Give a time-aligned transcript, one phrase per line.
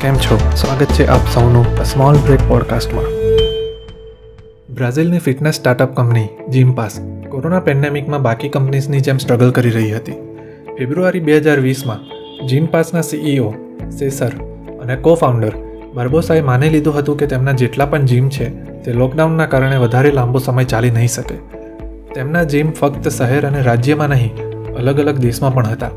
[0.00, 0.38] કેમ છો?
[0.56, 3.04] સ્વાગત છે આપ સૌનું સ્મોલ બ્રેક પોડકાસ્ટમાં
[4.74, 10.12] બ્રાઝિલની fitness startup company, Gympass, corona પેન્ડેમિકમાં બાકી કંપનીઝની જેમ સ્ટ્રગલ કરી રહી હતી.
[10.78, 12.00] ફેબ્રુઆરી બે હજાર વીસમાં
[12.46, 13.54] જીમ પાસના સીઈઓ
[13.98, 14.32] સેસર
[14.82, 15.52] અને કો ફાઉન્ડર
[15.94, 18.48] બાર્બોસાએ માની લીધું હતું કે તેમના જેટલા પણ જીમ છે,
[18.84, 21.34] તે લોકડાઉનના કારણે વધારે લાંબો સમય ચાલી નહીં શકે.
[22.14, 24.36] તેમના જીમ ફક્ત શહેર અને રાજ્યમાં નહીં
[24.74, 25.90] અલગ અલગ દેશમાં પણ હતા.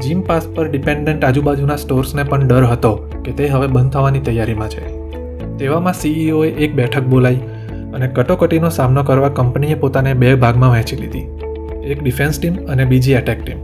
[0.00, 2.92] જીમ પાસ પર ડિપેન્ડન્ટ આજુબાજુના સ્ટોર્સને પણ ડર હતો
[3.24, 4.84] કે તે હવે બંધ થવાની તૈયારીમાં છે.
[5.58, 7.40] તેવામાં સીઈઓએ એક બેઠક બોલાવી
[7.94, 11.26] અને કટોકટીનો સામનો કરવા કંપનીએ પોતાને બે ભાગમાં વહેંચી લીધી.
[11.84, 13.58] એક ડિફેન્સ ટીમ અને બીજી એટેક ટીમ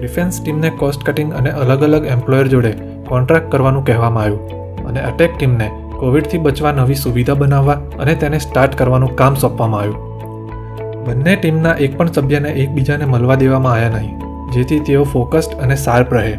[0.00, 2.72] ડિફેન્સ ટીમને કોસ્ટ કટિંગ અને અલગ અલગ એમ્પ્લોયર જોડે
[3.08, 8.74] કોન્ટ્રાક્ટ કરવાનું કહેવામાં આવ્યું અને અટેક ટીમને કોવિડથી બચવા નવી સુવિધા બનાવવા અને તેને સ્ટાર્ટ
[8.74, 9.98] કરવાનું કામ સોંપવામાં આવ્યું.
[11.04, 14.27] બંને ટીમના એક પણ સભ્યને એકબીજાને મળવા દેવામાં આવ્યા નહીં.
[14.54, 16.36] જેથી તેઓ ફોકસ્ડ અને શાર્પ રહે.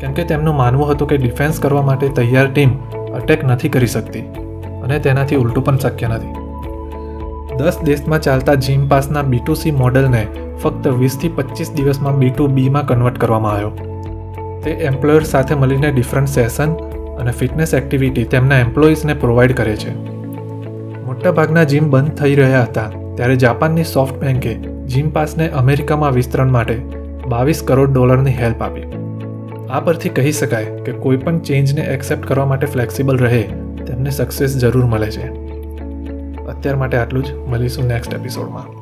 [0.00, 2.74] કેમ કે તેમનું માનવું હતું કે ડિફેન્સ કરવા માટે તૈયાર ટીમ
[3.14, 4.24] અટેક નથી કરી શકતી
[4.82, 6.34] અને તેનાથી ઉલટું પણ શક્ય નથી.
[7.58, 10.26] દસ દેશમાં ચાલતા જીમ પાસના બી ટુ સી મોડલને
[10.62, 13.72] ફક્ત વીસથી પચીસ દિવસમાં બી ટુ બીમાં કન્વર્ટ કરવામાં આવ્યો.
[14.64, 16.76] તે એમ્પ્લોયર સાથે મળીને ડિફરન્ટ સેશન
[17.20, 19.96] અને ફિટનેસ એક્ટિવિટી તેમના એમ્પ્લોઈઝને પ્રોવાઈડ કરે છે.
[21.06, 24.54] મોટાભાગના જીમ બંધ થઈ રહ્યા હતા ત્યારે જાપાનની સોફ્ટ બેન્કે
[24.86, 26.76] જીમ પાસને અમેરિકામાં વિસ્તરણ માટે
[27.28, 28.82] બાવીસ કરોડ ડોલરની હેલ્પ આપી.
[29.70, 33.42] આ પરથી કહી શકાય કે કોઈ પણ ચેન્જને એક્સેપ્ટ કરવા માટે ફ્લેક્સિબલ રહે,
[33.86, 35.28] તેમને સક્સેસ જરૂર મળે છે.
[36.44, 37.32] અત્યાર માટે આટલું જ.
[37.32, 38.77] મળીશું નેક્સ્ટ એપિસોડમાં.